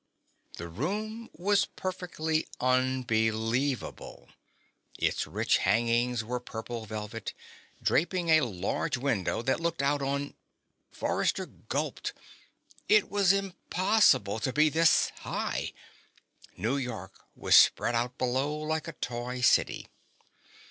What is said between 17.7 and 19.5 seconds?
out below like a toy